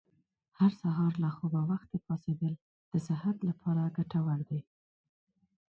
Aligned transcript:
هر 0.59 0.71
سهار 0.81 1.13
له 1.23 1.29
خوبه 1.35 1.61
وختي 1.71 1.97
پاڅېدل 2.05 2.53
د 2.91 2.93
صحت 3.07 3.37
لپاره 3.49 3.93
ګټور 3.97 4.39
دي. 4.49 4.61